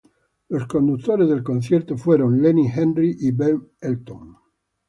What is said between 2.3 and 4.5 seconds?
Lenny Henry y Ben Elton.